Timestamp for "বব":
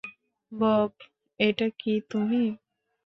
0.51-0.91